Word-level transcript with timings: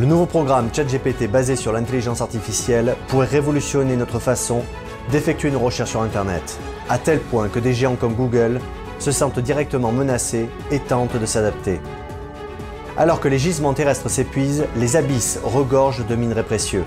Le 0.00 0.06
nouveau 0.06 0.24
programme 0.24 0.70
ChatGPT 0.72 1.30
basé 1.30 1.56
sur 1.56 1.72
l'intelligence 1.72 2.22
artificielle 2.22 2.96
pourrait 3.08 3.26
révolutionner 3.26 3.96
notre 3.96 4.18
façon 4.18 4.62
d'effectuer 5.12 5.50
une 5.50 5.58
recherche 5.58 5.90
sur 5.90 6.00
Internet, 6.00 6.58
à 6.88 6.96
tel 6.96 7.20
point 7.20 7.48
que 7.48 7.58
des 7.58 7.74
géants 7.74 7.96
comme 7.96 8.14
Google 8.14 8.62
se 8.98 9.12
sentent 9.12 9.40
directement 9.40 9.92
menacés 9.92 10.48
et 10.70 10.78
tentent 10.78 11.18
de 11.18 11.26
s'adapter. 11.26 11.82
Alors 12.96 13.20
que 13.20 13.28
les 13.28 13.38
gisements 13.38 13.74
terrestres 13.74 14.08
s'épuisent, 14.08 14.64
les 14.74 14.96
abysses 14.96 15.38
regorgent 15.44 16.06
de 16.06 16.16
minerais 16.16 16.44
précieux. 16.44 16.84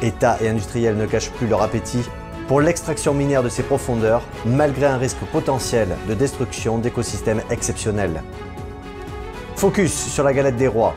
États 0.00 0.38
et 0.40 0.48
industriels 0.48 0.96
ne 0.96 1.04
cachent 1.04 1.32
plus 1.32 1.48
leur 1.48 1.60
appétit 1.60 2.08
pour 2.46 2.62
l'extraction 2.62 3.12
minière 3.12 3.42
de 3.42 3.50
ces 3.50 3.62
profondeurs, 3.62 4.22
malgré 4.46 4.86
un 4.86 4.96
risque 4.96 5.22
potentiel 5.32 5.88
de 6.08 6.14
destruction 6.14 6.78
d'écosystèmes 6.78 7.42
exceptionnels. 7.50 8.22
Focus 9.54 9.92
sur 9.92 10.24
la 10.24 10.32
galette 10.32 10.56
des 10.56 10.68
rois. 10.68 10.94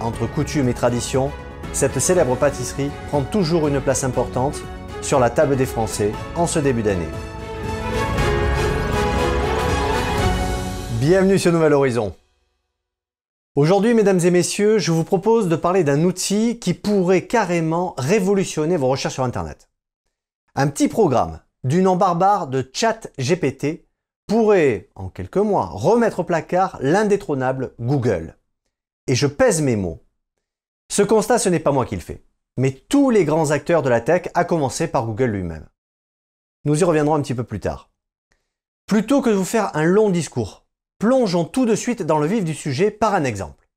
Entre 0.00 0.26
coutumes 0.26 0.68
et 0.68 0.74
traditions, 0.74 1.30
cette 1.72 1.98
célèbre 1.98 2.36
pâtisserie 2.36 2.90
prend 3.08 3.22
toujours 3.22 3.68
une 3.68 3.80
place 3.80 4.04
importante 4.04 4.60
sur 5.02 5.20
la 5.20 5.30
table 5.30 5.56
des 5.56 5.66
Français 5.66 6.12
en 6.36 6.46
ce 6.46 6.58
début 6.58 6.82
d'année. 6.82 7.08
Bienvenue 11.00 11.38
sur 11.38 11.52
Nouvel 11.52 11.72
Horizon. 11.72 12.14
Aujourd'hui, 13.54 13.94
mesdames 13.94 14.20
et 14.20 14.30
messieurs, 14.30 14.78
je 14.78 14.90
vous 14.90 15.04
propose 15.04 15.48
de 15.48 15.56
parler 15.56 15.84
d'un 15.84 16.02
outil 16.02 16.58
qui 16.58 16.74
pourrait 16.74 17.26
carrément 17.26 17.94
révolutionner 17.96 18.76
vos 18.76 18.88
recherches 18.88 19.14
sur 19.14 19.24
Internet. 19.24 19.68
Un 20.56 20.66
petit 20.68 20.88
programme 20.88 21.40
du 21.62 21.82
nom 21.82 21.96
barbare 21.96 22.48
de 22.48 22.68
ChatGPT 22.72 23.86
pourrait, 24.26 24.88
en 24.96 25.08
quelques 25.08 25.36
mois, 25.36 25.66
remettre 25.66 26.20
au 26.20 26.24
placard 26.24 26.78
l'indétrônable 26.80 27.74
Google. 27.78 28.36
Et 29.06 29.14
je 29.14 29.26
pèse 29.26 29.60
mes 29.60 29.76
mots. 29.76 30.02
Ce 30.90 31.02
constat, 31.02 31.38
ce 31.38 31.48
n'est 31.48 31.60
pas 31.60 31.72
moi 31.72 31.84
qui 31.84 31.94
le 31.94 32.00
fais, 32.00 32.24
mais 32.56 32.72
tous 32.72 33.10
les 33.10 33.24
grands 33.24 33.50
acteurs 33.50 33.82
de 33.82 33.90
la 33.90 34.00
tech, 34.00 34.28
à 34.34 34.44
commencer 34.44 34.88
par 34.88 35.06
Google 35.06 35.30
lui-même. 35.30 35.68
Nous 36.64 36.80
y 36.80 36.84
reviendrons 36.84 37.14
un 37.14 37.20
petit 37.20 37.34
peu 37.34 37.44
plus 37.44 37.60
tard. 37.60 37.90
Plutôt 38.86 39.20
que 39.20 39.30
de 39.30 39.34
vous 39.34 39.44
faire 39.44 39.76
un 39.76 39.84
long 39.84 40.10
discours, 40.10 40.66
plongeons 40.98 41.44
tout 41.44 41.66
de 41.66 41.74
suite 41.74 42.02
dans 42.02 42.18
le 42.18 42.26
vif 42.26 42.44
du 42.44 42.54
sujet 42.54 42.90
par 42.90 43.14
un 43.14 43.24
exemple. 43.24 43.68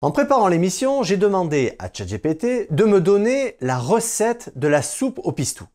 En 0.00 0.10
préparant 0.10 0.48
l'émission, 0.48 1.02
j'ai 1.02 1.16
demandé 1.16 1.76
à 1.78 1.92
ChatGPT 1.92 2.72
de 2.72 2.84
me 2.84 3.00
donner 3.00 3.56
la 3.60 3.78
recette 3.78 4.50
de 4.56 4.66
la 4.66 4.82
soupe 4.82 5.20
au 5.22 5.32
pistou. 5.32 5.66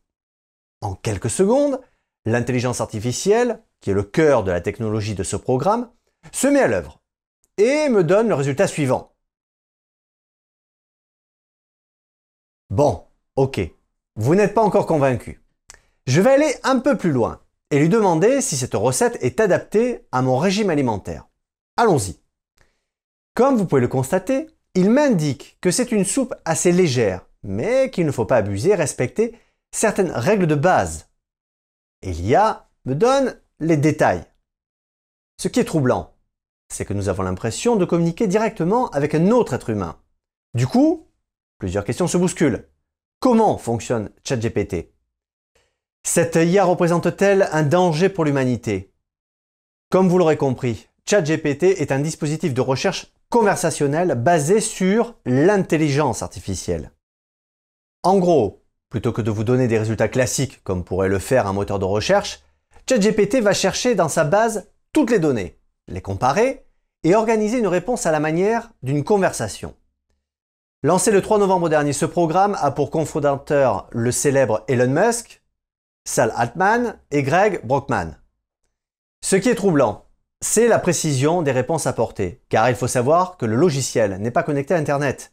En 0.80 0.94
quelques 0.94 1.30
secondes, 1.30 1.80
l'intelligence 2.26 2.80
artificielle, 2.80 3.62
qui 3.80 3.90
est 3.90 3.94
le 3.94 4.02
cœur 4.02 4.44
de 4.44 4.50
la 4.50 4.60
technologie 4.60 5.14
de 5.14 5.22
ce 5.22 5.36
programme, 5.36 5.90
se 6.32 6.46
met 6.46 6.60
à 6.60 6.68
l'œuvre 6.68 6.97
et 7.58 7.88
me 7.88 8.02
donne 8.02 8.28
le 8.28 8.34
résultat 8.34 8.66
suivant. 8.66 9.12
Bon, 12.70 13.04
ok, 13.36 13.60
vous 14.16 14.34
n'êtes 14.34 14.54
pas 14.54 14.62
encore 14.62 14.86
convaincu. 14.86 15.42
Je 16.06 16.20
vais 16.20 16.30
aller 16.30 16.54
un 16.62 16.78
peu 16.78 16.96
plus 16.96 17.12
loin 17.12 17.40
et 17.70 17.78
lui 17.78 17.88
demander 17.88 18.40
si 18.40 18.56
cette 18.56 18.74
recette 18.74 19.18
est 19.22 19.40
adaptée 19.40 20.06
à 20.12 20.22
mon 20.22 20.38
régime 20.38 20.70
alimentaire. 20.70 21.26
Allons-y. 21.76 22.18
Comme 23.34 23.56
vous 23.56 23.66
pouvez 23.66 23.80
le 23.80 23.88
constater, 23.88 24.48
il 24.74 24.90
m'indique 24.90 25.58
que 25.60 25.70
c'est 25.70 25.92
une 25.92 26.04
soupe 26.04 26.34
assez 26.44 26.72
légère, 26.72 27.26
mais 27.42 27.90
qu'il 27.90 28.06
ne 28.06 28.12
faut 28.12 28.24
pas 28.24 28.36
abuser 28.36 28.70
et 28.70 28.74
respecter 28.74 29.38
certaines 29.70 30.10
règles 30.10 30.46
de 30.46 30.54
base. 30.54 31.08
Elia 32.02 32.68
me 32.84 32.94
donne 32.94 33.40
les 33.60 33.76
détails. 33.76 34.24
Ce 35.40 35.48
qui 35.48 35.60
est 35.60 35.64
troublant, 35.64 36.14
c'est 36.68 36.84
que 36.84 36.94
nous 36.94 37.08
avons 37.08 37.22
l'impression 37.22 37.76
de 37.76 37.84
communiquer 37.84 38.26
directement 38.26 38.88
avec 38.90 39.14
un 39.14 39.30
autre 39.30 39.54
être 39.54 39.70
humain. 39.70 39.98
Du 40.54 40.66
coup, 40.66 41.08
plusieurs 41.58 41.84
questions 41.84 42.08
se 42.08 42.18
bousculent. 42.18 42.68
Comment 43.20 43.58
fonctionne 43.58 44.10
ChatGPT? 44.24 44.92
Cette 46.04 46.36
IA 46.36 46.64
représente-t-elle 46.64 47.48
un 47.52 47.64
danger 47.64 48.08
pour 48.08 48.24
l'humanité? 48.24 48.92
Comme 49.90 50.08
vous 50.08 50.18
l'aurez 50.18 50.36
compris, 50.36 50.88
ChatGPT 51.08 51.64
est 51.80 51.92
un 51.92 51.98
dispositif 51.98 52.54
de 52.54 52.60
recherche 52.60 53.12
conversationnelle 53.30 54.14
basé 54.14 54.60
sur 54.60 55.16
l'intelligence 55.26 56.22
artificielle. 56.22 56.92
En 58.02 58.18
gros, 58.18 58.64
plutôt 58.88 59.12
que 59.12 59.22
de 59.22 59.30
vous 59.30 59.44
donner 59.44 59.68
des 59.68 59.78
résultats 59.78 60.08
classiques 60.08 60.62
comme 60.64 60.84
pourrait 60.84 61.08
le 61.08 61.18
faire 61.18 61.46
un 61.46 61.52
moteur 61.52 61.78
de 61.78 61.84
recherche, 61.84 62.42
ChatGPT 62.88 63.40
va 63.40 63.52
chercher 63.52 63.94
dans 63.94 64.08
sa 64.08 64.24
base 64.24 64.70
toutes 64.92 65.10
les 65.10 65.18
données, 65.18 65.57
les 65.88 66.00
comparer 66.00 66.64
et 67.02 67.14
organiser 67.14 67.58
une 67.58 67.66
réponse 67.66 68.06
à 68.06 68.12
la 68.12 68.20
manière 68.20 68.70
d'une 68.82 69.04
conversation. 69.04 69.74
Lancé 70.82 71.10
le 71.10 71.22
3 71.22 71.38
novembre 71.38 71.68
dernier, 71.68 71.92
ce 71.92 72.06
programme 72.06 72.56
a 72.60 72.70
pour 72.70 72.90
cofondateur 72.90 73.88
le 73.90 74.12
célèbre 74.12 74.64
Elon 74.68 74.90
Musk, 74.90 75.42
Sal 76.04 76.32
Altman 76.36 76.98
et 77.10 77.22
Greg 77.22 77.66
Brockman. 77.66 78.16
Ce 79.20 79.36
qui 79.36 79.48
est 79.48 79.56
troublant, 79.56 80.06
c'est 80.40 80.68
la 80.68 80.78
précision 80.78 81.42
des 81.42 81.50
réponses 81.50 81.88
apportées, 81.88 82.42
car 82.48 82.70
il 82.70 82.76
faut 82.76 82.86
savoir 82.86 83.36
que 83.36 83.46
le 83.46 83.56
logiciel 83.56 84.18
n'est 84.18 84.30
pas 84.30 84.44
connecté 84.44 84.74
à 84.74 84.76
Internet. 84.76 85.32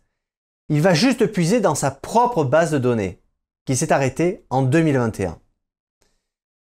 Il 0.70 0.82
va 0.82 0.96
juste 0.96 1.28
puiser 1.28 1.60
dans 1.60 1.76
sa 1.76 1.92
propre 1.92 2.44
base 2.44 2.72
de 2.72 2.80
données, 2.80 3.22
qui 3.66 3.76
s'est 3.76 3.94
arrêtée 3.94 4.46
en 4.50 4.64
2021. 4.64 5.40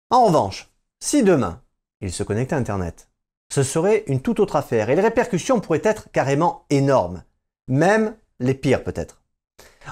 En 0.09 0.25
revanche, 0.25 0.69
si 0.99 1.23
demain, 1.23 1.61
il 2.01 2.11
se 2.11 2.23
connectait 2.23 2.55
à 2.55 2.59
Internet, 2.59 3.09
ce 3.53 3.61
serait 3.61 4.03
une 4.07 4.19
toute 4.19 4.39
autre 4.39 4.55
affaire 4.55 4.89
et 4.89 4.95
les 4.95 5.01
répercussions 5.03 5.59
pourraient 5.59 5.83
être 5.83 6.09
carrément 6.11 6.65
énormes, 6.71 7.21
même 7.67 8.15
les 8.39 8.55
pires 8.55 8.83
peut-être. 8.83 9.21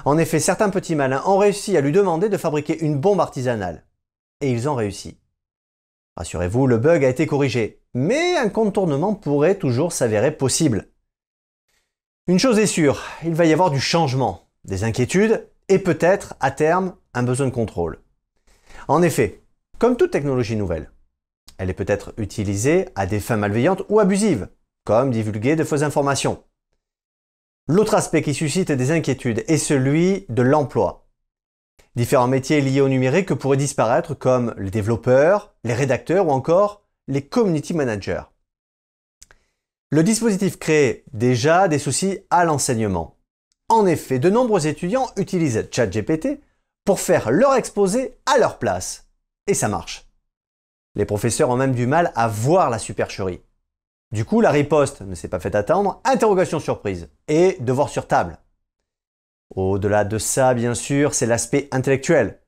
En 0.04 0.18
effet, 0.18 0.40
certains 0.40 0.70
petits 0.70 0.96
malins 0.96 1.22
ont 1.26 1.38
réussi 1.38 1.76
à 1.76 1.80
lui 1.80 1.92
demander 1.92 2.28
de 2.28 2.36
fabriquer 2.36 2.82
une 2.82 2.98
bombe 2.98 3.20
artisanale 3.20 3.84
et 4.40 4.50
ils 4.50 4.68
ont 4.68 4.74
réussi. 4.74 5.16
Rassurez-vous, 6.16 6.66
le 6.66 6.78
bug 6.78 7.04
a 7.04 7.08
été 7.08 7.24
corrigé, 7.28 7.80
mais 7.94 8.36
un 8.36 8.48
contournement 8.48 9.14
pourrait 9.14 9.54
toujours 9.54 9.92
s'avérer 9.92 10.32
possible. 10.32 10.88
Une 12.26 12.40
chose 12.40 12.58
est 12.58 12.66
sûre, 12.66 13.04
il 13.22 13.34
va 13.34 13.44
y 13.44 13.52
avoir 13.52 13.70
du 13.70 13.80
changement, 13.80 14.48
des 14.64 14.82
inquiétudes 14.82 15.48
et 15.68 15.78
peut-être, 15.78 16.34
à 16.40 16.50
terme, 16.50 16.96
un 17.14 17.22
besoin 17.22 17.46
de 17.46 17.52
contrôle. 17.52 18.00
En 18.88 19.02
effet, 19.02 19.40
comme 19.78 19.96
toute 19.96 20.10
technologie 20.10 20.56
nouvelle, 20.56 20.90
elle 21.62 21.70
est 21.70 21.74
peut-être 21.74 22.12
utilisée 22.16 22.88
à 22.96 23.06
des 23.06 23.20
fins 23.20 23.36
malveillantes 23.36 23.84
ou 23.88 24.00
abusives, 24.00 24.48
comme 24.84 25.12
divulguer 25.12 25.54
de 25.54 25.62
fausses 25.62 25.82
informations. 25.82 26.42
L'autre 27.68 27.94
aspect 27.94 28.20
qui 28.22 28.34
suscite 28.34 28.72
des 28.72 28.90
inquiétudes 28.90 29.44
est 29.46 29.58
celui 29.58 30.26
de 30.28 30.42
l'emploi. 30.42 31.06
Différents 31.94 32.26
métiers 32.26 32.60
liés 32.60 32.80
au 32.80 32.88
numérique 32.88 33.32
pourraient 33.34 33.56
disparaître 33.56 34.14
comme 34.14 34.56
les 34.58 34.72
développeurs, 34.72 35.54
les 35.62 35.72
rédacteurs 35.72 36.26
ou 36.26 36.30
encore 36.32 36.82
les 37.06 37.22
community 37.22 37.74
managers. 37.74 38.24
Le 39.90 40.02
dispositif 40.02 40.58
crée 40.58 41.04
déjà 41.12 41.68
des 41.68 41.78
soucis 41.78 42.18
à 42.30 42.44
l'enseignement. 42.44 43.18
En 43.68 43.86
effet, 43.86 44.18
de 44.18 44.30
nombreux 44.30 44.66
étudiants 44.66 45.10
utilisent 45.16 45.68
ChatGPT 45.70 46.40
pour 46.84 46.98
faire 46.98 47.30
leur 47.30 47.54
exposé 47.54 48.18
à 48.26 48.38
leur 48.38 48.58
place. 48.58 49.06
Et 49.46 49.54
ça 49.54 49.68
marche. 49.68 50.11
Les 50.94 51.04
professeurs 51.06 51.50
ont 51.50 51.56
même 51.56 51.74
du 51.74 51.86
mal 51.86 52.12
à 52.14 52.28
voir 52.28 52.70
la 52.70 52.78
supercherie. 52.78 53.42
Du 54.12 54.24
coup, 54.26 54.40
la 54.40 54.50
riposte 54.50 55.00
ne 55.00 55.14
s'est 55.14 55.28
pas 55.28 55.40
fait 55.40 55.54
attendre, 55.54 56.00
interrogation 56.04 56.60
surprise 56.60 57.08
et 57.28 57.56
devoir 57.60 57.88
sur 57.88 58.06
table. 58.06 58.38
Au-delà 59.54 60.04
de 60.04 60.18
ça, 60.18 60.54
bien 60.54 60.74
sûr, 60.74 61.14
c'est 61.14 61.26
l'aspect 61.26 61.68
intellectuel. 61.72 62.40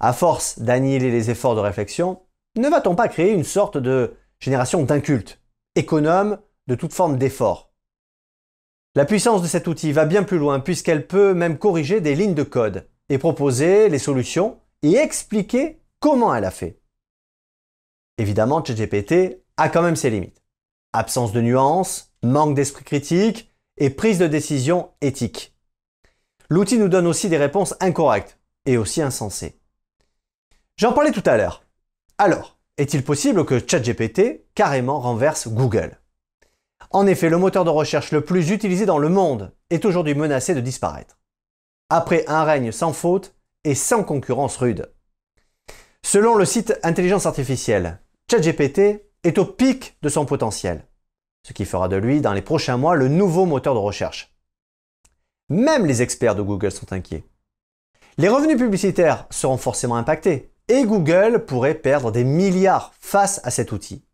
À 0.00 0.12
force 0.12 0.58
d'annihiler 0.58 1.10
les 1.10 1.30
efforts 1.30 1.54
de 1.54 1.60
réflexion, 1.60 2.22
ne 2.56 2.68
va-t-on 2.68 2.94
pas 2.94 3.08
créer 3.08 3.32
une 3.32 3.44
sorte 3.44 3.76
de 3.76 4.14
génération 4.40 4.82
d'incultes, 4.82 5.40
économe 5.76 6.38
de 6.66 6.74
toute 6.74 6.92
forme 6.92 7.18
d'effort? 7.18 7.72
La 8.94 9.06
puissance 9.06 9.40
de 9.40 9.46
cet 9.46 9.68
outil 9.68 9.92
va 9.92 10.04
bien 10.04 10.22
plus 10.22 10.38
loin 10.38 10.60
puisqu'elle 10.60 11.06
peut 11.06 11.32
même 11.32 11.56
corriger 11.56 12.00
des 12.00 12.14
lignes 12.14 12.34
de 12.34 12.42
code 12.42 12.86
et 13.08 13.16
proposer 13.16 13.88
les 13.88 13.98
solutions 13.98 14.58
et 14.82 14.96
expliquer 14.96 15.80
comment 16.00 16.34
elle 16.34 16.44
a 16.44 16.50
fait. 16.50 16.81
Évidemment, 18.18 18.64
ChatGPT 18.64 19.42
a 19.56 19.68
quand 19.68 19.82
même 19.82 19.96
ses 19.96 20.10
limites. 20.10 20.42
Absence 20.92 21.32
de 21.32 21.40
nuances, 21.40 22.12
manque 22.22 22.54
d'esprit 22.54 22.84
critique 22.84 23.50
et 23.78 23.90
prise 23.90 24.18
de 24.18 24.26
décision 24.26 24.90
éthique. 25.00 25.56
L'outil 26.48 26.78
nous 26.78 26.88
donne 26.88 27.06
aussi 27.06 27.28
des 27.28 27.38
réponses 27.38 27.74
incorrectes 27.80 28.38
et 28.66 28.76
aussi 28.76 29.00
insensées. 29.00 29.58
J'en 30.76 30.92
parlais 30.92 31.12
tout 31.12 31.22
à 31.24 31.36
l'heure. 31.36 31.64
Alors, 32.18 32.58
est-il 32.76 33.04
possible 33.04 33.44
que 33.44 33.58
ChatGPT 33.58 34.44
carrément 34.54 35.00
renverse 35.00 35.48
Google? 35.48 35.98
En 36.90 37.06
effet, 37.06 37.30
le 37.30 37.38
moteur 37.38 37.64
de 37.64 37.70
recherche 37.70 38.12
le 38.12 38.24
plus 38.24 38.50
utilisé 38.50 38.84
dans 38.84 38.98
le 38.98 39.08
monde 39.08 39.54
est 39.70 39.84
aujourd'hui 39.84 40.14
menacé 40.14 40.54
de 40.54 40.60
disparaître. 40.60 41.18
Après 41.88 42.24
un 42.26 42.44
règne 42.44 42.72
sans 42.72 42.92
faute 42.92 43.34
et 43.64 43.74
sans 43.74 44.04
concurrence 44.04 44.56
rude. 44.56 44.92
Selon 46.04 46.34
le 46.34 46.44
site 46.44 46.78
Intelligence 46.82 47.26
Artificielle, 47.26 48.00
ChatGPT 48.30 49.04
est 49.24 49.38
au 49.38 49.46
pic 49.46 49.96
de 50.02 50.08
son 50.08 50.26
potentiel, 50.26 50.86
ce 51.46 51.52
qui 51.52 51.64
fera 51.64 51.88
de 51.88 51.96
lui 51.96 52.20
dans 52.20 52.32
les 52.32 52.42
prochains 52.42 52.76
mois 52.76 52.96
le 52.96 53.08
nouveau 53.08 53.46
moteur 53.46 53.74
de 53.74 53.78
recherche. 53.78 54.34
Même 55.48 55.86
les 55.86 56.02
experts 56.02 56.34
de 56.34 56.42
Google 56.42 56.72
sont 56.72 56.92
inquiets. 56.92 57.24
Les 58.18 58.28
revenus 58.28 58.58
publicitaires 58.58 59.26
seront 59.30 59.56
forcément 59.56 59.96
impactés 59.96 60.52
et 60.68 60.84
Google 60.84 61.44
pourrait 61.46 61.74
perdre 61.74 62.10
des 62.10 62.24
milliards 62.24 62.92
face 63.00 63.40
à 63.44 63.50
cet 63.50 63.72
outil. 63.72 64.04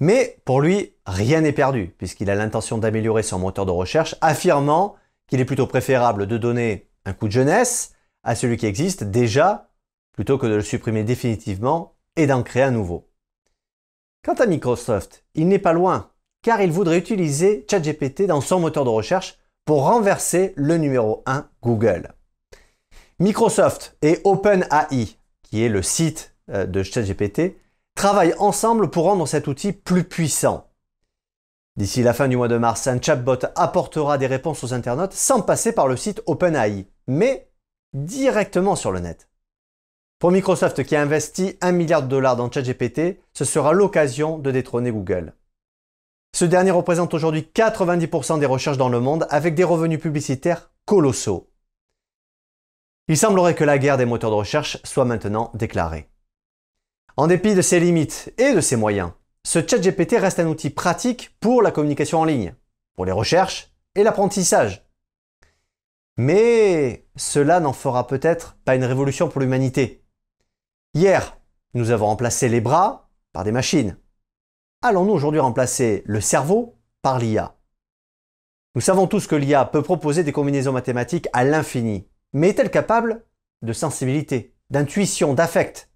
Mais 0.00 0.40
pour 0.44 0.60
lui, 0.60 0.96
rien 1.06 1.42
n'est 1.42 1.52
perdu, 1.52 1.94
puisqu'il 1.96 2.28
a 2.28 2.34
l'intention 2.34 2.78
d'améliorer 2.78 3.22
son 3.22 3.38
moteur 3.38 3.66
de 3.66 3.70
recherche, 3.70 4.16
affirmant 4.20 4.96
qu'il 5.28 5.40
est 5.40 5.44
plutôt 5.44 5.66
préférable 5.66 6.26
de 6.26 6.38
donner 6.38 6.90
un 7.04 7.12
coup 7.12 7.28
de 7.28 7.32
jeunesse 7.32 7.94
à 8.24 8.34
celui 8.34 8.56
qui 8.56 8.66
existe 8.66 9.04
déjà, 9.04 9.70
plutôt 10.12 10.38
que 10.38 10.46
de 10.46 10.54
le 10.54 10.62
supprimer 10.62 11.04
définitivement 11.04 11.96
et 12.16 12.26
d'en 12.26 12.42
créer 12.42 12.62
un 12.62 12.70
nouveau. 12.70 13.08
Quant 14.24 14.34
à 14.34 14.46
Microsoft, 14.46 15.24
il 15.34 15.48
n'est 15.48 15.58
pas 15.58 15.72
loin, 15.72 16.10
car 16.42 16.60
il 16.60 16.70
voudrait 16.70 16.98
utiliser 16.98 17.66
ChatGPT 17.68 18.26
dans 18.26 18.40
son 18.40 18.60
moteur 18.60 18.84
de 18.84 18.90
recherche 18.90 19.38
pour 19.64 19.84
renverser 19.84 20.52
le 20.56 20.76
numéro 20.76 21.22
1 21.26 21.48
Google. 21.62 22.12
Microsoft 23.18 23.96
et 24.02 24.20
OpenAI, 24.24 25.16
qui 25.42 25.62
est 25.62 25.68
le 25.68 25.82
site 25.82 26.34
euh, 26.50 26.66
de 26.66 26.82
ChatGPT, 26.82 27.56
travaillent 27.94 28.34
ensemble 28.38 28.90
pour 28.90 29.04
rendre 29.04 29.26
cet 29.26 29.46
outil 29.46 29.72
plus 29.72 30.04
puissant. 30.04 30.68
D'ici 31.76 32.02
la 32.02 32.12
fin 32.12 32.28
du 32.28 32.36
mois 32.36 32.48
de 32.48 32.58
mars, 32.58 32.86
un 32.86 33.00
chatbot 33.00 33.38
apportera 33.54 34.18
des 34.18 34.26
réponses 34.26 34.62
aux 34.64 34.74
internautes 34.74 35.14
sans 35.14 35.40
passer 35.40 35.72
par 35.72 35.88
le 35.88 35.96
site 35.96 36.22
OpenAI, 36.26 36.86
mais 37.06 37.48
directement 37.94 38.76
sur 38.76 38.92
le 38.92 39.00
net. 39.00 39.28
Pour 40.22 40.30
Microsoft 40.30 40.84
qui 40.84 40.94
a 40.94 41.02
investi 41.02 41.56
1 41.62 41.72
milliard 41.72 42.04
de 42.04 42.06
dollars 42.06 42.36
dans 42.36 42.48
ChatGPT, 42.48 43.18
ce 43.32 43.44
sera 43.44 43.72
l'occasion 43.72 44.38
de 44.38 44.52
détrôner 44.52 44.92
Google. 44.92 45.34
Ce 46.32 46.44
dernier 46.44 46.70
représente 46.70 47.12
aujourd'hui 47.12 47.48
90% 47.52 48.38
des 48.38 48.46
recherches 48.46 48.76
dans 48.76 48.88
le 48.88 49.00
monde 49.00 49.26
avec 49.30 49.56
des 49.56 49.64
revenus 49.64 49.98
publicitaires 49.98 50.70
colossaux. 50.84 51.50
Il 53.08 53.18
semblerait 53.18 53.56
que 53.56 53.64
la 53.64 53.78
guerre 53.78 53.96
des 53.96 54.04
moteurs 54.04 54.30
de 54.30 54.36
recherche 54.36 54.78
soit 54.84 55.04
maintenant 55.04 55.50
déclarée. 55.54 56.08
En 57.16 57.26
dépit 57.26 57.56
de 57.56 57.60
ses 57.60 57.80
limites 57.80 58.32
et 58.38 58.54
de 58.54 58.60
ses 58.60 58.76
moyens, 58.76 59.10
ce 59.42 59.58
ChatGPT 59.58 60.18
reste 60.18 60.38
un 60.38 60.46
outil 60.46 60.70
pratique 60.70 61.36
pour 61.40 61.62
la 61.62 61.72
communication 61.72 62.20
en 62.20 62.24
ligne, 62.24 62.54
pour 62.94 63.06
les 63.06 63.10
recherches 63.10 63.72
et 63.96 64.04
l'apprentissage. 64.04 64.86
Mais 66.16 67.08
cela 67.16 67.58
n'en 67.58 67.72
fera 67.72 68.06
peut-être 68.06 68.56
pas 68.64 68.76
une 68.76 68.84
révolution 68.84 69.28
pour 69.28 69.40
l'humanité. 69.40 70.01
Hier, 70.94 71.38
nous 71.72 71.90
avons 71.90 72.04
remplacé 72.04 72.50
les 72.50 72.60
bras 72.60 73.08
par 73.32 73.44
des 73.44 73.52
machines. 73.52 73.96
Allons-nous 74.82 75.14
aujourd'hui 75.14 75.40
remplacer 75.40 76.02
le 76.04 76.20
cerveau 76.20 76.78
par 77.00 77.18
l'IA 77.18 77.56
Nous 78.74 78.82
savons 78.82 79.06
tous 79.06 79.26
que 79.26 79.34
l'IA 79.34 79.64
peut 79.64 79.80
proposer 79.80 80.22
des 80.22 80.32
combinaisons 80.32 80.72
mathématiques 80.72 81.28
à 81.32 81.44
l'infini, 81.44 82.06
mais 82.34 82.50
est-elle 82.50 82.70
capable 82.70 83.24
de 83.62 83.72
sensibilité, 83.72 84.54
d'intuition, 84.68 85.32
d'affect? 85.32 85.90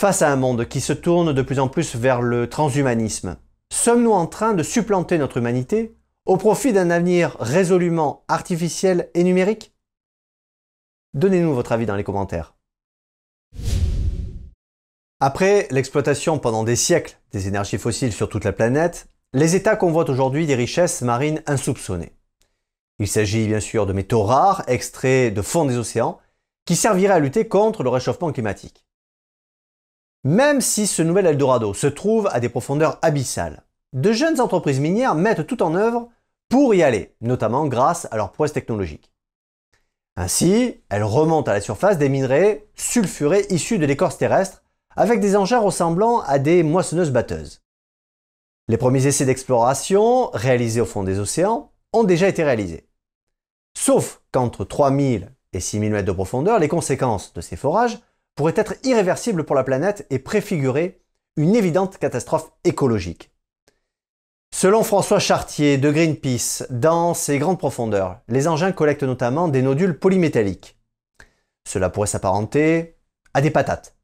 Face 0.00 0.22
à 0.22 0.30
un 0.30 0.36
monde 0.36 0.68
qui 0.68 0.80
se 0.80 0.92
tourne 0.92 1.32
de 1.32 1.42
plus 1.42 1.58
en 1.58 1.66
plus 1.66 1.96
vers 1.96 2.22
le 2.22 2.48
transhumanisme, 2.48 3.36
sommes-nous 3.72 4.12
en 4.12 4.28
train 4.28 4.54
de 4.54 4.62
supplanter 4.62 5.18
notre 5.18 5.38
humanité 5.38 5.96
au 6.24 6.36
profit 6.36 6.72
d'un 6.72 6.90
avenir 6.90 7.36
résolument 7.40 8.24
artificiel 8.28 9.10
et 9.14 9.24
numérique? 9.24 9.74
Donnez-nous 11.14 11.52
votre 11.52 11.72
avis 11.72 11.86
dans 11.86 11.96
les 11.96 12.04
commentaires. 12.04 12.55
Après 15.18 15.66
l'exploitation 15.70 16.38
pendant 16.38 16.62
des 16.62 16.76
siècles 16.76 17.18
des 17.32 17.48
énergies 17.48 17.78
fossiles 17.78 18.12
sur 18.12 18.28
toute 18.28 18.44
la 18.44 18.52
planète, 18.52 19.08
les 19.32 19.56
États 19.56 19.74
convoitent 19.74 20.10
aujourd'hui 20.10 20.46
des 20.46 20.54
richesses 20.54 21.00
marines 21.00 21.42
insoupçonnées. 21.46 22.12
Il 22.98 23.08
s'agit 23.08 23.46
bien 23.46 23.60
sûr 23.60 23.86
de 23.86 23.94
métaux 23.94 24.24
rares 24.24 24.62
extraits 24.66 25.32
de 25.32 25.40
fond 25.40 25.64
des 25.64 25.78
océans 25.78 26.18
qui 26.66 26.76
serviraient 26.76 27.14
à 27.14 27.18
lutter 27.18 27.48
contre 27.48 27.82
le 27.82 27.88
réchauffement 27.88 28.30
climatique. 28.30 28.84
Même 30.24 30.60
si 30.60 30.86
ce 30.86 31.00
nouvel 31.00 31.26
Eldorado 31.26 31.72
se 31.72 31.86
trouve 31.86 32.28
à 32.30 32.38
des 32.38 32.50
profondeurs 32.50 32.98
abyssales, 33.00 33.62
de 33.94 34.12
jeunes 34.12 34.40
entreprises 34.40 34.80
minières 34.80 35.14
mettent 35.14 35.46
tout 35.46 35.62
en 35.62 35.74
œuvre 35.76 36.10
pour 36.50 36.74
y 36.74 36.82
aller, 36.82 37.14
notamment 37.22 37.66
grâce 37.66 38.06
à 38.10 38.18
leurs 38.18 38.32
prouesses 38.32 38.52
technologiques. 38.52 39.12
Ainsi, 40.16 40.82
elles 40.90 41.04
remontent 41.04 41.50
à 41.50 41.54
la 41.54 41.60
surface 41.62 41.96
des 41.96 42.10
minerais 42.10 42.66
sulfurés 42.74 43.46
issus 43.48 43.78
de 43.78 43.86
l'écorce 43.86 44.18
terrestre 44.18 44.62
avec 44.96 45.20
des 45.20 45.36
engins 45.36 45.60
ressemblant 45.60 46.20
à 46.20 46.38
des 46.38 46.62
moissonneuses-batteuses. 46.62 47.62
Les 48.68 48.78
premiers 48.78 49.06
essais 49.06 49.26
d'exploration 49.26 50.30
réalisés 50.32 50.80
au 50.80 50.86
fond 50.86 51.04
des 51.04 51.18
océans 51.18 51.70
ont 51.92 52.04
déjà 52.04 52.28
été 52.28 52.42
réalisés. 52.42 52.88
Sauf 53.76 54.22
qu'entre 54.32 54.64
3000 54.64 55.30
et 55.52 55.60
6000 55.60 55.92
mètres 55.92 56.06
de 56.06 56.12
profondeur, 56.12 56.58
les 56.58 56.68
conséquences 56.68 57.32
de 57.34 57.40
ces 57.40 57.56
forages 57.56 57.98
pourraient 58.34 58.54
être 58.56 58.74
irréversibles 58.84 59.44
pour 59.44 59.54
la 59.54 59.64
planète 59.64 60.06
et 60.10 60.18
préfigurer 60.18 61.00
une 61.36 61.54
évidente 61.54 61.98
catastrophe 61.98 62.50
écologique. 62.64 63.30
Selon 64.54 64.82
François 64.82 65.18
Chartier 65.18 65.76
de 65.76 65.90
Greenpeace, 65.90 66.66
dans 66.70 67.12
ces 67.12 67.38
grandes 67.38 67.58
profondeurs, 67.58 68.20
les 68.28 68.48
engins 68.48 68.72
collectent 68.72 69.02
notamment 69.02 69.48
des 69.48 69.62
nodules 69.62 69.98
polymétalliques. 69.98 70.78
Cela 71.66 71.90
pourrait 71.90 72.06
s'apparenter 72.06 72.96
à 73.34 73.42
des 73.42 73.50
patates. 73.50 73.95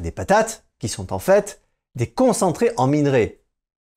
Des 0.00 0.12
patates 0.12 0.64
qui 0.78 0.88
sont 0.88 1.12
en 1.12 1.18
fait 1.18 1.62
des 1.94 2.10
concentrés 2.10 2.72
en 2.76 2.86
minerais 2.86 3.42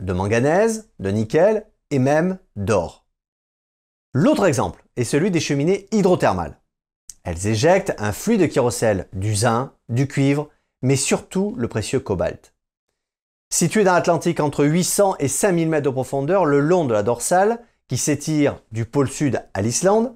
de 0.02 0.14
manganèse, 0.14 0.90
de 1.00 1.10
nickel 1.10 1.66
et 1.90 2.00
même 2.00 2.38
d'or. 2.56 3.06
L'autre 4.14 4.46
exemple 4.46 4.84
est 4.96 5.04
celui 5.04 5.32
des 5.32 5.40
cheminées 5.40 5.88
hydrothermales. 5.92 6.60
Elles 7.24 7.48
éjectent 7.48 7.96
un 7.98 8.12
fluide 8.12 8.50
qui 8.50 8.60
recèle 8.60 9.08
du 9.14 9.36
zinc, 9.36 9.72
du 9.90 10.08
cuivre, 10.08 10.50
mais 10.82 10.96
surtout 10.96 11.54
le 11.58 11.68
précieux 11.68 12.00
cobalt. 12.00 12.54
Situées 13.50 13.84
dans 13.84 13.94
l'Atlantique 13.94 14.40
entre 14.40 14.66
800 14.66 15.16
et 15.20 15.28
5000 15.28 15.70
mètres 15.70 15.86
de 15.86 15.90
profondeur 15.90 16.46
le 16.46 16.60
long 16.60 16.86
de 16.86 16.94
la 16.94 17.04
dorsale, 17.04 17.62
qui 17.88 17.98
s'étire 17.98 18.62
du 18.72 18.86
pôle 18.86 19.10
sud 19.10 19.44
à 19.54 19.62
l'Islande, 19.62 20.16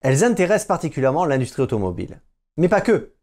elles 0.00 0.24
intéressent 0.24 0.66
particulièrement 0.66 1.24
l'industrie 1.24 1.62
automobile. 1.62 2.20
Mais 2.56 2.68
pas 2.68 2.80
que. 2.80 3.14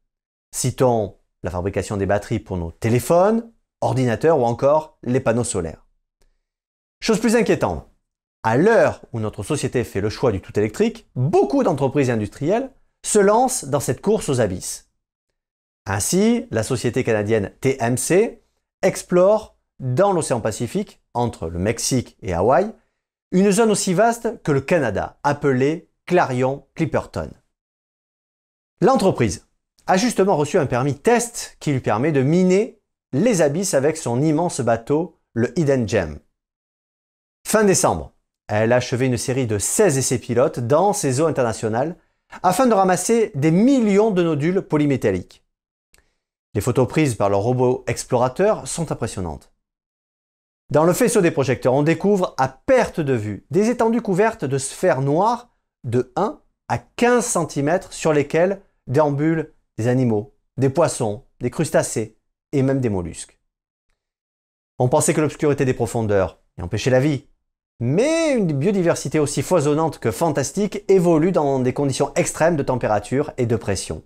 Citons 0.52 1.19
la 1.44 1.52
fabrication 1.52 1.98
des 1.98 2.06
batteries 2.06 2.40
pour 2.40 2.58
nos 2.58 2.72
téléphones, 2.72 3.52
ordinateurs 3.82 4.40
ou 4.40 4.44
encore 4.44 4.98
les 5.04 5.20
panneaux 5.20 5.44
solaires. 5.44 5.86
Chose 7.02 7.20
plus 7.20 7.36
inquiétante, 7.36 7.88
à 8.44 8.58
l'heure 8.58 9.02
où 9.14 9.20
notre 9.20 9.44
société 9.44 9.84
fait 9.84 10.02
le 10.02 10.10
choix 10.10 10.32
du 10.32 10.42
tout 10.42 10.58
électrique, 10.58 11.10
beaucoup 11.16 11.64
d'entreprises 11.64 12.10
industrielles 12.10 12.72
se 13.06 13.19
lancent 13.19 13.66
dans 13.66 13.80
cette 13.80 14.02
course 14.02 14.30
aux 14.30 14.42
abysses. 14.42 14.90
Ainsi, 15.86 16.46
la 16.52 16.64
société 16.64 17.04
canadienne 17.04 17.52
TMC 17.62 18.42
explore 18.81 19.58
dans 19.80 20.12
l'océan 20.12 20.42
Pacifique, 20.42 21.02
entre 21.14 21.48
le 21.48 21.60
Mexique 21.60 22.18
et 22.22 22.34
Hawaï, 22.34 22.72
une 23.31 23.52
zone 23.52 23.72
aussi 23.72 23.94
vaste 23.94 24.42
que 24.44 24.52
le 24.52 24.62
Canada, 24.62 25.19
appelée 25.24 25.90
Clarion 26.06 26.68
Clipperton. 26.76 27.31
L'entreprise 28.81 29.48
a 29.88 29.98
justement 29.98 30.36
reçu 30.36 30.57
un 30.57 30.66
permis 30.66 30.95
test 30.95 31.57
qui 31.59 31.71
lui 31.71 31.80
permet 31.80 32.12
de 32.12 32.21
miner 32.21 32.80
les 33.14 33.42
abysses 33.42 33.74
avec 33.74 33.98
son 33.98 34.21
immense 34.21 34.62
bateau, 34.62 35.18
le 35.33 35.57
Hidden 35.57 35.88
Gem. 35.88 36.19
Fin 37.48 37.64
décembre, 37.64 38.14
elle 38.48 38.71
a 38.74 38.78
achevé 38.78 39.07
une 39.07 39.18
série 39.18 39.48
de 39.48 39.57
16 39.57 39.98
essais 39.98 40.19
pilotes 40.19 40.59
dans 40.59 40.94
ses 40.94 41.21
eaux 41.21 41.28
internationales 41.28 41.95
afin 42.44 42.68
de 42.68 42.74
ramasser 42.74 43.31
des 43.36 43.52
millions 43.52 44.12
de 44.12 44.24
nodules 44.24 44.62
polymétalliques. 44.62 45.44
Les 46.54 46.62
photos 46.62 46.88
prises 46.88 47.16
par 47.16 47.30
le 47.30 47.36
robot 47.36 47.83
explorateur 47.88 48.68
sont 48.68 48.92
impressionnantes. 48.92 49.52
Dans 50.71 50.83
le 50.83 50.94
faisceau 50.94 51.21
des 51.21 51.31
projecteurs, 51.31 51.74
on 51.74 51.83
découvre 51.83 52.36
à 52.38 52.48
perte 52.48 53.00
de 53.00 53.14
vue 53.14 53.45
des 53.50 53.69
étendues 53.69 54.02
couvertes 54.02 54.45
de 54.45 54.57
sphères 54.57 55.02
noires 55.02 55.50
de 55.83 56.12
1 56.16 56.40
à 56.68 56.78
15 56.78 57.26
cm 57.26 57.80
sur 57.90 58.14
lesquelles 58.14 58.62
déambulent 58.86 59.54
des 59.80 59.88
animaux, 59.88 60.36
des 60.57 60.69
poissons, 60.69 61.24
des 61.40 61.50
crustacés 61.50 62.18
et 62.52 62.64
même 62.64 62.81
des 62.81 62.90
mollusques. 62.90 63.40
On 64.78 64.90
pensait 64.90 65.14
que 65.14 65.21
l'obscurité 65.21 65.64
des 65.64 65.74
profondeurs 65.74 66.42
empêchait 66.62 66.90
la 66.90 67.00
vie, 67.00 67.28
mais 67.80 68.33
une 68.33 68.52
biodiversité 68.52 69.19
aussi 69.19 69.42
foisonnante 69.42 70.00
que 70.00 70.12
fantastique 70.12 70.83
évolue 70.90 71.31
dans 71.31 71.59
des 71.59 71.71
conditions 71.71 72.14
extrêmes 72.16 72.57
de 72.57 72.64
température 72.64 73.31
et 73.38 73.45
de 73.45 73.56
pression. 73.56 74.04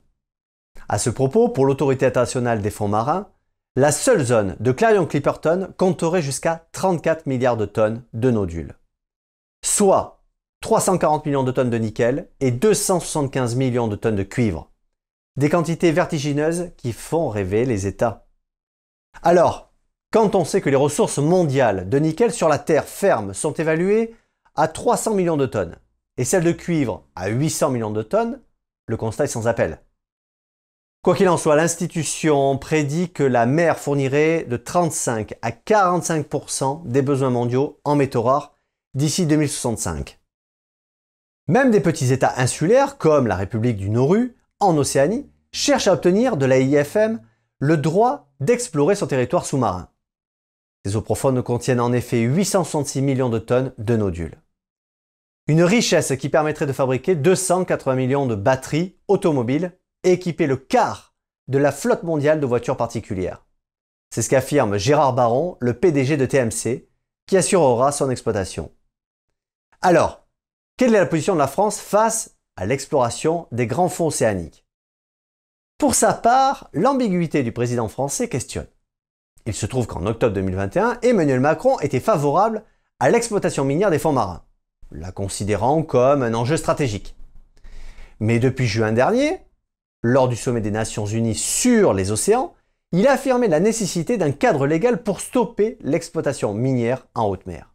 À 0.90 1.00
ce 1.00 1.10
propos, 1.10 1.50
pour 1.50 1.66
l'autorité 1.66 2.06
internationale 2.06 2.62
des 2.62 2.70
fonds 2.70 2.88
marins, 2.88 3.32
la 3.76 3.92
seule 3.92 4.24
zone 4.24 4.56
de 4.60 4.72
Clarion-Clipperton 4.72 5.74
compterait 5.76 6.22
jusqu'à 6.22 6.68
34 6.74 7.26
milliards 7.26 7.58
de 7.58 7.66
tonnes 7.66 8.04
de 8.14 8.30
nodules, 8.30 8.76
soit 9.66 10.24
340 10.62 11.26
millions 11.26 11.44
de 11.44 11.52
tonnes 11.52 11.72
de 11.72 11.78
nickel 11.80 12.30
et 12.42 12.52
275 12.52 13.56
millions 13.56 13.88
de 13.88 13.96
tonnes 13.96 14.16
de 14.16 14.22
cuivre. 14.22 14.70
Des 15.36 15.50
quantités 15.50 15.92
vertigineuses 15.92 16.72
qui 16.78 16.94
font 16.94 17.30
rêver 17.30 17.66
les 17.66 17.88
États. 17.88 18.28
Alors, 19.24 19.74
quand 20.12 20.36
on 20.36 20.46
sait 20.46 20.62
que 20.62 20.70
les 20.70 20.76
ressources 20.76 21.18
mondiales 21.18 21.90
de 21.90 21.98
nickel 21.98 22.32
sur 22.32 22.48
la 22.50 22.60
Terre 22.60 22.86
ferme 22.86 23.34
sont 23.34 23.54
évaluées 23.54 24.14
à 24.56 24.68
300 24.68 25.16
millions 25.16 25.38
de 25.38 25.48
tonnes, 25.48 25.78
et 26.18 26.24
celle 26.24 26.44
de 26.44 26.52
cuivre 26.52 27.08
à 27.16 27.30
800 27.30 27.72
millions 27.72 27.92
de 27.92 28.04
tonnes, 28.04 28.42
le 28.86 28.96
constat 28.96 29.24
est 29.24 29.28
sans 29.28 29.48
appel. 29.48 29.82
Quoi 31.04 31.16
qu'il 31.16 31.28
en 31.28 31.38
soit, 31.38 31.56
l'institution 31.56 32.58
prédit 32.58 33.12
que 33.12 33.24
la 33.24 33.46
mer 33.46 33.80
fournirait 33.80 34.46
de 34.46 34.56
35 34.56 35.34
à 35.42 35.50
45% 35.50 36.88
des 36.88 37.02
besoins 37.02 37.32
mondiaux 37.32 37.80
en 37.84 37.96
métaux 37.96 38.22
rares 38.22 38.56
d'ici 38.94 39.26
2065. 39.26 40.20
Même 41.48 41.72
des 41.72 41.82
petits 41.82 42.14
États 42.14 42.36
insulaires, 42.38 42.98
comme 42.98 43.28
la 43.28 43.36
République 43.36 43.78
du 43.78 43.90
Nauru, 43.90 44.36
en 44.64 44.78
Océanie, 44.78 45.30
cherchent 45.52 45.88
à 45.88 45.94
obtenir 45.94 46.38
de 46.38 46.46
la 46.46 46.60
IFM 46.60 47.22
le 47.60 47.78
droit 47.78 48.30
d'explorer 48.40 48.96
son 48.96 49.08
territoire 49.08 49.46
sous-marin. 49.46 49.90
Les 50.86 50.96
eaux 50.96 51.02
profondes 51.02 51.42
contiennent 51.42 51.80
en 51.80 51.94
effet 51.94 52.20
866 52.20 53.02
millions 53.02 53.30
de 53.30 53.40
tonnes 53.40 53.74
de 53.78 53.96
nodules. 53.96 54.42
Une 55.48 55.64
richesse 55.64 56.14
qui 56.18 56.30
permettrait 56.30 56.66
de 56.66 56.74
fabriquer 56.74 57.16
280 57.16 57.96
millions 57.96 58.26
de 58.26 58.36
batteries 58.36 58.98
automobiles 59.08 59.78
et 60.04 60.14
équiper 60.14 60.48
le 60.48 60.58
quart 60.58 61.14
de 61.48 61.58
la 61.58 61.72
flotte 61.72 62.04
mondiale 62.04 62.40
de 62.40 62.46
voitures 62.46 62.78
particulières. 62.78 63.46
C'est 64.10 64.22
ce 64.22 64.30
qu'affirme 64.30 64.78
Gérard 64.78 65.14
Baron, 65.14 65.58
le 65.60 65.74
PDG 65.74 66.18
de 66.18 66.26
TMC, 66.26 66.88
qui 67.28 67.38
assurera 67.38 67.92
son 67.92 68.10
exploitation. 68.10 68.72
Alors, 69.82 70.28
quelle 70.78 70.96
est 70.96 71.00
la 71.00 71.06
position 71.06 71.34
de 71.34 71.40
la 71.40 71.48
France 71.48 71.80
face 71.80 72.38
à 72.56 72.66
l'exploration 72.66 73.48
des 73.52 73.68
grands 73.68 73.90
fonds 73.90 74.08
océaniques 74.08 74.66
Pour 75.78 75.96
sa 75.96 76.14
part, 76.14 76.70
l'ambiguïté 76.74 77.44
du 77.44 77.52
président 77.52 77.88
français 77.88 78.30
questionne. 78.30 78.68
Il 79.46 79.54
se 79.54 79.66
trouve 79.66 79.88
qu'en 79.88 80.06
octobre 80.06 80.34
2021, 80.36 81.00
Emmanuel 81.02 81.40
Macron 81.40 81.80
était 81.80 82.00
favorable 82.00 82.64
à 83.00 83.10
l'exploitation 83.10 83.66
minière 83.66 83.92
des 83.92 84.00
fonds 84.00 84.14
marins 84.14 84.44
la 84.94 85.12
considérant 85.12 85.84
comme 85.84 86.24
un 86.24 86.34
enjeu 86.34 86.58
stratégique. 86.58 87.16
Mais 88.20 88.40
depuis 88.40 88.68
juin 88.68 88.92
dernier, 88.92 89.40
lors 90.02 90.28
du 90.28 90.36
sommet 90.36 90.62
des 90.62 90.72
Nations 90.72 91.06
Unies 91.06 91.36
sur 91.36 91.94
les 91.94 92.12
océans, 92.12 92.54
il 92.92 93.08
a 93.08 93.14
affirmé 93.14 93.48
la 93.48 93.60
nécessité 93.60 94.18
d'un 94.18 94.32
cadre 94.32 94.68
légal 94.68 95.02
pour 95.02 95.20
stopper 95.20 95.78
l'exploitation 95.82 96.54
minière 96.54 97.08
en 97.16 97.26
haute 97.26 97.46
mer. 97.48 97.74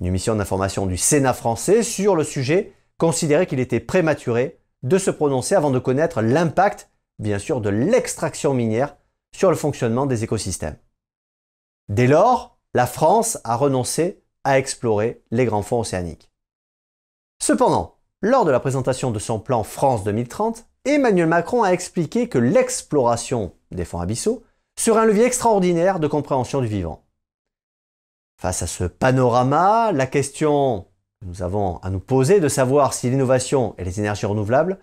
Une 0.00 0.10
mission 0.10 0.34
d'information 0.34 0.86
du 0.86 0.96
Sénat 0.96 1.34
français 1.34 1.82
sur 1.82 2.14
le 2.14 2.24
sujet 2.24 2.72
considérait 2.98 3.46
qu'il 3.46 3.60
était 3.60 3.80
prématuré 3.80 4.60
de 4.82 4.98
se 4.98 5.10
prononcer 5.10 5.54
avant 5.54 5.70
de 5.70 5.78
connaître 5.78 6.20
l'impact, 6.20 6.90
bien 7.18 7.38
sûr, 7.38 7.60
de 7.60 7.70
l'extraction 7.70 8.54
minière 8.54 8.96
sur 9.34 9.50
le 9.50 9.56
fonctionnement 9.56 10.06
des 10.06 10.24
écosystèmes. 10.24 10.76
Dès 11.88 12.06
lors, 12.06 12.58
la 12.74 12.86
France 12.86 13.38
a 13.44 13.56
renoncé 13.56 14.22
à 14.44 14.58
explorer 14.58 15.22
les 15.30 15.46
grands 15.46 15.62
fonds 15.62 15.80
océaniques. 15.80 16.30
Cependant, 17.40 17.96
lors 18.20 18.44
de 18.44 18.50
la 18.50 18.60
présentation 18.60 19.10
de 19.10 19.18
son 19.18 19.38
plan 19.40 19.62
France 19.62 20.04
2030, 20.04 20.66
Emmanuel 20.84 21.28
Macron 21.28 21.62
a 21.62 21.70
expliqué 21.70 22.28
que 22.28 22.38
l'exploration 22.38 23.54
des 23.70 23.84
fonds 23.84 24.00
abyssaux 24.00 24.42
serait 24.76 25.00
un 25.00 25.04
levier 25.06 25.24
extraordinaire 25.24 26.00
de 26.00 26.06
compréhension 26.06 26.60
du 26.60 26.66
vivant. 26.66 27.04
Face 28.40 28.62
à 28.62 28.66
ce 28.66 28.84
panorama, 28.84 29.92
la 29.92 30.06
question 30.06 30.82
que 30.82 30.87
nous 31.22 31.42
avons 31.42 31.78
à 31.78 31.90
nous 31.90 32.00
poser 32.00 32.40
de 32.40 32.48
savoir 32.48 32.94
si 32.94 33.10
l'innovation 33.10 33.74
et 33.78 33.84
les 33.84 34.00
énergies 34.00 34.26
renouvelables 34.26 34.78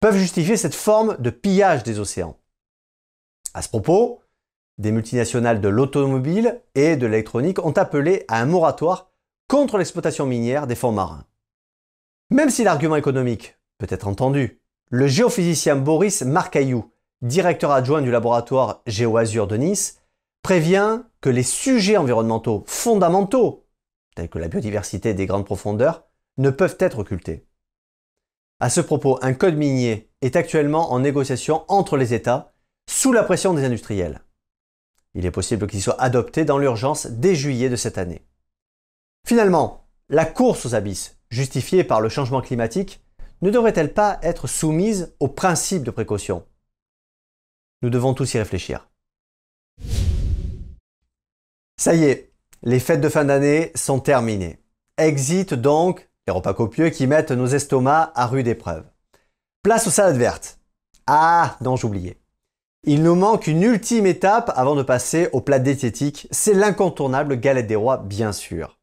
peuvent 0.00 0.16
justifier 0.16 0.56
cette 0.56 0.74
forme 0.74 1.16
de 1.18 1.30
pillage 1.30 1.82
des 1.82 1.98
océans. 1.98 2.36
À 3.54 3.62
ce 3.62 3.68
propos, 3.68 4.20
des 4.78 4.92
multinationales 4.92 5.60
de 5.60 5.68
l'automobile 5.68 6.62
et 6.74 6.96
de 6.96 7.06
l'électronique 7.06 7.58
ont 7.64 7.72
appelé 7.72 8.24
à 8.28 8.40
un 8.40 8.46
moratoire 8.46 9.10
contre 9.48 9.76
l'exploitation 9.76 10.26
minière 10.26 10.66
des 10.66 10.74
fonds 10.74 10.92
marins. 10.92 11.26
Même 12.30 12.50
si 12.50 12.64
l'argument 12.64 12.96
économique 12.96 13.58
peut 13.78 13.88
être 13.90 14.06
entendu, 14.06 14.60
le 14.88 15.06
géophysicien 15.06 15.76
Boris 15.76 16.22
Marcaillou, 16.22 16.90
directeur 17.20 17.72
adjoint 17.72 18.00
du 18.00 18.10
laboratoire 18.10 18.82
GeoAzur 18.86 19.46
de 19.46 19.56
Nice, 19.56 20.00
prévient 20.42 21.02
que 21.20 21.28
les 21.28 21.42
sujets 21.42 21.96
environnementaux 21.96 22.64
fondamentaux, 22.66 23.66
tels 24.14 24.28
que 24.28 24.38
la 24.38 24.48
biodiversité 24.48 25.14
des 25.14 25.26
grandes 25.26 25.44
profondeurs, 25.44 26.04
ne 26.38 26.50
peuvent 26.50 26.76
être 26.80 26.98
occultés. 26.98 27.46
À 28.60 28.70
ce 28.70 28.80
propos, 28.80 29.18
un 29.22 29.32
code 29.32 29.56
minier 29.56 30.10
est 30.20 30.36
actuellement 30.36 30.92
en 30.92 31.00
négociation 31.00 31.64
entre 31.68 31.96
les 31.96 32.14
États 32.14 32.54
sous 32.88 33.12
la 33.12 33.22
pression 33.22 33.54
des 33.54 33.64
industriels. 33.64 34.20
Il 35.14 35.26
est 35.26 35.30
possible 35.30 35.66
qu'il 35.66 35.82
soit 35.82 36.00
adopté 36.00 36.44
dans 36.44 36.58
l'urgence 36.58 37.06
dès 37.06 37.34
juillet 37.34 37.68
de 37.68 37.76
cette 37.76 37.98
année. 37.98 38.26
Finalement, 39.26 39.88
la 40.08 40.24
course 40.24 40.66
aux 40.66 40.74
abysses, 40.74 41.18
justifiée 41.30 41.84
par 41.84 42.00
le 42.00 42.08
changement 42.08 42.40
climatique, 42.40 43.02
ne 43.42 43.50
devrait-elle 43.50 43.94
pas 43.94 44.18
être 44.22 44.46
soumise 44.46 45.14
au 45.20 45.28
principe 45.28 45.82
de 45.82 45.90
précaution? 45.90 46.46
Nous 47.82 47.90
devons 47.90 48.12
tous 48.12 48.34
y 48.34 48.38
réfléchir. 48.38 48.90
Ça 51.78 51.94
y 51.94 52.04
est, 52.04 52.29
les 52.62 52.80
fêtes 52.80 53.00
de 53.00 53.08
fin 53.08 53.24
d'année 53.24 53.72
sont 53.74 54.00
terminées. 54.00 54.58
Exit 54.98 55.54
donc 55.54 56.08
les 56.26 56.32
repas 56.32 56.54
copieux 56.54 56.90
qui 56.90 57.06
mettent 57.06 57.30
nos 57.30 57.46
estomacs 57.46 58.12
à 58.14 58.26
rude 58.26 58.48
épreuve. 58.48 58.84
Place 59.62 59.86
aux 59.86 59.90
salades 59.90 60.16
vertes. 60.16 60.58
Ah, 61.06 61.56
non, 61.60 61.76
j'oubliais. 61.76 62.18
Il 62.84 63.02
nous 63.02 63.14
manque 63.14 63.46
une 63.46 63.62
ultime 63.62 64.06
étape 64.06 64.50
avant 64.54 64.74
de 64.74 64.82
passer 64.82 65.28
au 65.32 65.40
plat 65.40 65.58
diététique, 65.58 66.28
c'est 66.30 66.54
l'incontournable 66.54 67.36
galette 67.36 67.66
des 67.66 67.76
rois, 67.76 67.98
bien 67.98 68.32
sûr. 68.32 68.78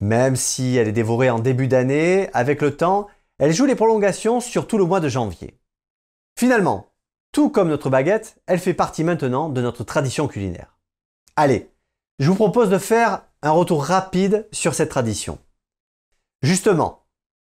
Même 0.00 0.36
si 0.36 0.76
elle 0.76 0.88
est 0.88 0.92
dévorée 0.92 1.30
en 1.30 1.38
début 1.38 1.68
d'année, 1.68 2.28
avec 2.32 2.62
le 2.62 2.76
temps, 2.76 3.08
elle 3.38 3.52
joue 3.52 3.66
les 3.66 3.74
prolongations 3.74 4.40
sur 4.40 4.66
tout 4.66 4.78
le 4.78 4.84
mois 4.84 5.00
de 5.00 5.08
janvier. 5.08 5.58
Finalement, 6.38 6.92
tout 7.32 7.50
comme 7.50 7.68
notre 7.68 7.90
baguette, 7.90 8.40
elle 8.46 8.58
fait 8.58 8.74
partie 8.74 9.04
maintenant 9.04 9.48
de 9.48 9.60
notre 9.60 9.84
tradition 9.84 10.28
culinaire. 10.28 10.78
Allez, 11.34 11.70
je 12.18 12.28
vous 12.28 12.34
propose 12.34 12.70
de 12.70 12.78
faire 12.78 13.22
un 13.42 13.50
retour 13.50 13.84
rapide 13.84 14.48
sur 14.52 14.74
cette 14.74 14.90
tradition. 14.90 15.38
Justement, 16.42 17.04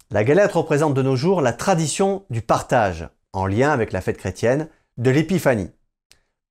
la 0.10 0.24
galette 0.24 0.52
représente 0.52 0.94
de 0.94 1.02
nos 1.02 1.16
jours 1.16 1.42
la 1.42 1.54
tradition 1.54 2.26
du 2.30 2.42
partage, 2.42 3.08
en 3.34 3.46
lien 3.46 3.72
avec 3.72 3.92
la 3.92 4.02
fête 4.02 4.18
chrétienne 4.18 4.68
de 4.98 5.10
l'Épiphanie. 5.10 5.72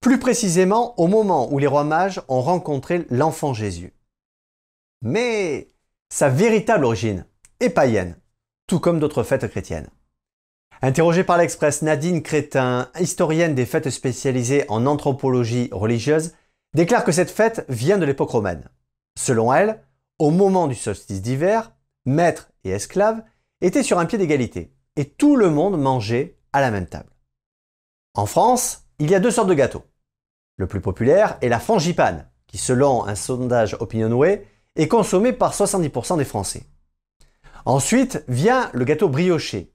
Plus 0.01 0.19
précisément 0.19 0.99
au 0.99 1.07
moment 1.07 1.51
où 1.53 1.59
les 1.59 1.67
rois 1.67 1.83
mages 1.83 2.21
ont 2.27 2.41
rencontré 2.41 3.05
l'enfant 3.11 3.53
Jésus. 3.53 3.93
Mais 5.03 5.67
sa 6.09 6.29
véritable 6.29 6.85
origine 6.85 7.25
est 7.59 7.69
païenne, 7.69 8.17
tout 8.65 8.79
comme 8.79 8.99
d'autres 8.99 9.23
fêtes 9.23 9.47
chrétiennes. 9.47 9.89
Interrogée 10.81 11.23
par 11.23 11.37
l'Express, 11.37 11.83
Nadine 11.83 12.23
Crétin, 12.23 12.89
historienne 12.99 13.53
des 13.53 13.67
fêtes 13.67 13.91
spécialisées 13.91 14.65
en 14.67 14.87
anthropologie 14.87 15.69
religieuse, 15.71 16.33
déclare 16.73 17.03
que 17.03 17.11
cette 17.11 17.31
fête 17.31 17.65
vient 17.69 17.97
de 17.97 18.05
l'époque 18.05 18.31
romaine. 18.31 18.69
Selon 19.17 19.53
elle, 19.53 19.83
au 20.19 20.31
moment 20.31 20.67
du 20.67 20.75
solstice 20.75 21.21
d'hiver, 21.21 21.71
maîtres 22.05 22.51
et 22.63 22.71
esclaves 22.71 23.23
étaient 23.61 23.83
sur 23.83 23.99
un 23.99 24.05
pied 24.05 24.17
d'égalité, 24.17 24.73
et 24.95 25.05
tout 25.05 25.35
le 25.35 25.49
monde 25.49 25.79
mangeait 25.79 26.37
à 26.53 26.61
la 26.61 26.71
même 26.71 26.87
table. 26.87 27.11
En 28.13 28.25
France, 28.25 28.83
il 28.99 29.09
y 29.09 29.15
a 29.15 29.19
deux 29.19 29.31
sortes 29.31 29.49
de 29.49 29.53
gâteaux. 29.53 29.85
Le 30.57 30.67
plus 30.67 30.81
populaire 30.81 31.37
est 31.41 31.49
la 31.49 31.59
frangipane, 31.59 32.29
qui 32.47 32.57
selon 32.57 33.05
un 33.05 33.15
sondage 33.15 33.77
Opinionway 33.79 34.45
est 34.75 34.87
consommé 34.87 35.33
par 35.33 35.53
70% 35.53 36.17
des 36.17 36.25
Français. 36.25 36.63
Ensuite 37.65 38.23
vient 38.27 38.69
le 38.73 38.85
gâteau 38.85 39.09
brioché, 39.09 39.73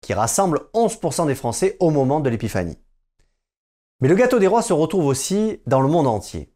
qui 0.00 0.14
rassemble 0.14 0.62
11% 0.74 1.26
des 1.26 1.34
Français 1.34 1.76
au 1.80 1.90
moment 1.90 2.20
de 2.20 2.30
l'épiphanie. 2.30 2.78
Mais 4.00 4.08
le 4.08 4.14
gâteau 4.14 4.38
des 4.38 4.46
rois 4.46 4.62
se 4.62 4.72
retrouve 4.72 5.06
aussi 5.06 5.60
dans 5.66 5.80
le 5.80 5.88
monde 5.88 6.06
entier. 6.06 6.52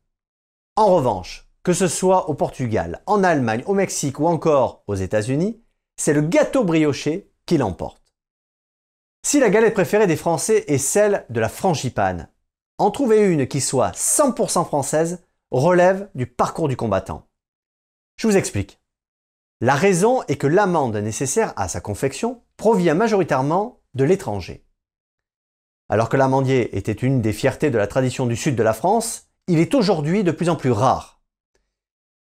En 0.76 0.94
revanche, 0.94 1.48
que 1.62 1.72
ce 1.72 1.88
soit 1.88 2.28
au 2.28 2.34
Portugal, 2.34 3.02
en 3.06 3.24
Allemagne, 3.24 3.62
au 3.66 3.74
Mexique 3.74 4.20
ou 4.20 4.26
encore 4.26 4.82
aux 4.86 4.94
États-Unis, 4.94 5.62
c'est 5.96 6.12
le 6.12 6.22
gâteau 6.22 6.64
brioché 6.64 7.30
qui 7.46 7.58
l'emporte. 7.58 8.02
Si 9.22 9.40
la 9.40 9.50
galette 9.50 9.74
préférée 9.74 10.06
des 10.06 10.16
Français 10.16 10.64
est 10.68 10.78
celle 10.78 11.26
de 11.28 11.40
la 11.40 11.48
frangipane, 11.48 12.28
en 12.78 12.90
trouver 12.90 13.26
une 13.26 13.46
qui 13.46 13.60
soit 13.60 13.94
100% 13.94 14.64
française 14.64 15.22
relève 15.50 16.08
du 16.14 16.26
parcours 16.26 16.68
du 16.68 16.76
combattant. 16.76 17.26
Je 18.16 18.26
vous 18.26 18.36
explique. 18.36 18.80
La 19.60 19.74
raison 19.74 20.22
est 20.28 20.36
que 20.36 20.46
l'amande 20.46 20.96
nécessaire 20.96 21.52
à 21.56 21.68
sa 21.68 21.82
confection 21.82 22.42
provient 22.56 22.94
majoritairement 22.94 23.82
de 23.92 24.04
l'étranger. 24.04 24.64
Alors 25.90 26.08
que 26.08 26.16
l'amandier 26.16 26.76
était 26.78 26.92
une 26.92 27.20
des 27.20 27.32
fiertés 27.32 27.70
de 27.70 27.76
la 27.76 27.88
tradition 27.88 28.26
du 28.26 28.36
sud 28.36 28.54
de 28.54 28.62
la 28.62 28.74
France, 28.74 29.26
il 29.48 29.58
est 29.58 29.74
aujourd'hui 29.74 30.22
de 30.22 30.30
plus 30.30 30.48
en 30.48 30.54
plus 30.54 30.70
rare. 30.70 31.20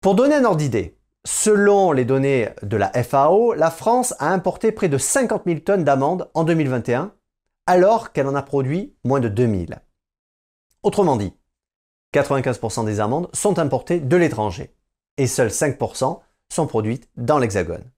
Pour 0.00 0.14
donner 0.14 0.36
un 0.36 0.44
ordre 0.44 0.58
d'idée, 0.58 0.96
selon 1.26 1.90
les 1.90 2.04
données 2.04 2.50
de 2.62 2.76
la 2.76 2.92
FAO, 3.02 3.54
la 3.54 3.72
France 3.72 4.14
a 4.20 4.32
importé 4.32 4.70
près 4.70 4.88
de 4.88 4.96
50 4.96 5.42
000 5.44 5.58
tonnes 5.58 5.82
d'amandes 5.82 6.30
en 6.34 6.44
2021, 6.44 7.12
alors 7.66 8.12
qu'elle 8.12 8.28
en 8.28 8.36
a 8.36 8.42
produit 8.42 8.94
moins 9.02 9.18
de 9.18 9.28
2000. 9.28 9.82
Autrement 10.84 11.16
dit, 11.16 11.34
95% 12.14 12.84
des 12.84 13.00
amandes 13.00 13.28
sont 13.32 13.58
importées 13.58 13.98
de 13.98 14.16
l'étranger 14.16 14.72
et 15.16 15.26
seuls 15.26 15.48
5% 15.48 16.20
sont 16.48 16.66
produites 16.68 17.10
dans 17.16 17.40
l'Hexagone. 17.40 17.90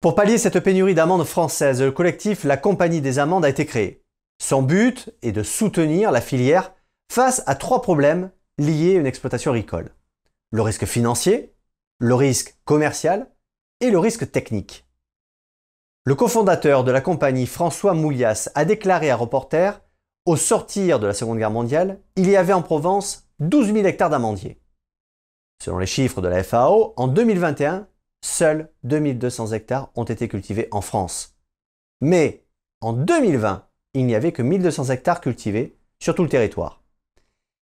Pour 0.00 0.14
pallier 0.14 0.38
cette 0.38 0.60
pénurie 0.60 0.94
d'amandes 0.94 1.24
françaises, 1.24 1.82
le 1.82 1.90
collectif 1.90 2.44
La 2.44 2.56
Compagnie 2.56 3.00
des 3.00 3.18
amandes 3.18 3.44
a 3.44 3.48
été 3.48 3.66
créé. 3.66 4.03
Son 4.38 4.62
but 4.62 5.10
est 5.22 5.32
de 5.32 5.42
soutenir 5.42 6.10
la 6.10 6.20
filière 6.20 6.74
face 7.10 7.42
à 7.46 7.54
trois 7.54 7.82
problèmes 7.82 8.30
liés 8.58 8.96
à 8.96 9.00
une 9.00 9.06
exploitation 9.06 9.52
agricole. 9.52 9.90
Le 10.50 10.62
risque 10.62 10.86
financier, 10.86 11.54
le 11.98 12.14
risque 12.14 12.56
commercial 12.64 13.30
et 13.80 13.90
le 13.90 13.98
risque 13.98 14.30
technique. 14.30 14.86
Le 16.04 16.14
cofondateur 16.14 16.84
de 16.84 16.90
la 16.90 17.00
compagnie 17.00 17.46
François 17.46 17.94
Moulias 17.94 18.50
a 18.54 18.64
déclaré 18.64 19.10
à 19.10 19.16
Reporter 19.16 19.80
Au 20.26 20.36
sortir 20.36 21.00
de 21.00 21.06
la 21.06 21.14
Seconde 21.14 21.38
Guerre 21.38 21.50
mondiale, 21.50 22.00
il 22.16 22.28
y 22.28 22.36
avait 22.36 22.52
en 22.52 22.62
Provence 22.62 23.28
12 23.40 23.72
000 23.72 23.86
hectares 23.86 24.10
d'amandiers. 24.10 24.60
Selon 25.62 25.78
les 25.78 25.86
chiffres 25.86 26.20
de 26.20 26.28
la 26.28 26.44
FAO, 26.44 26.92
en 26.96 27.08
2021, 27.08 27.88
seuls 28.22 28.70
2200 28.82 29.52
hectares 29.52 29.90
ont 29.94 30.04
été 30.04 30.28
cultivés 30.28 30.68
en 30.72 30.82
France. 30.82 31.38
Mais 32.00 32.44
en 32.80 32.92
2020, 32.92 33.66
il 33.94 34.06
n'y 34.06 34.14
avait 34.14 34.32
que 34.32 34.42
1200 34.42 34.90
hectares 34.90 35.20
cultivés 35.20 35.76
sur 36.00 36.14
tout 36.14 36.22
le 36.22 36.28
territoire. 36.28 36.82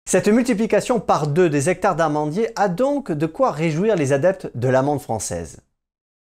Cette 0.09 0.29
multiplication 0.29 1.01
par 1.01 1.27
deux 1.27 1.51
des 1.51 1.69
hectares 1.69 1.97
d'amandiers 1.97 2.51
a 2.57 2.69
donc 2.69 3.13
de 3.13 3.27
quoi 3.27 3.51
réjouir 3.51 3.97
les 3.97 4.13
adeptes 4.13 4.51
de 4.55 4.69
l'amande 4.69 5.01
française. 5.01 5.61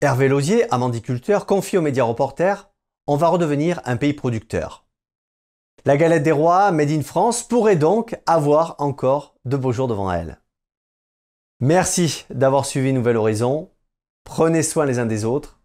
Hervé 0.01 0.27
Lausier, 0.27 0.71
amandiculteur, 0.73 1.45
confie 1.45 1.77
aux 1.77 1.81
médias 1.81 2.03
reporters 2.03 2.69
On 3.07 3.17
va 3.17 3.27
redevenir 3.27 3.81
un 3.85 3.97
pays 3.97 4.13
producteur. 4.13 4.85
La 5.85 5.97
galette 5.97 6.23
des 6.23 6.31
rois, 6.31 6.71
Made 6.71 6.91
in 6.91 7.01
France, 7.01 7.43
pourrait 7.43 7.75
donc 7.75 8.17
avoir 8.25 8.75
encore 8.79 9.35
de 9.45 9.57
beaux 9.57 9.71
jours 9.71 9.87
devant 9.87 10.11
elle. 10.11 10.41
Merci 11.59 12.25
d'avoir 12.29 12.65
suivi 12.65 12.91
Nouvel 12.91 13.17
Horizon. 13.17 13.71
Prenez 14.23 14.63
soin 14.63 14.85
les 14.85 14.99
uns 14.99 15.05
des 15.05 15.25
autres 15.25 15.59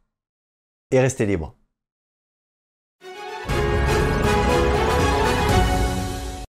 et 0.90 1.00
restez 1.00 1.26
libres. 1.26 1.54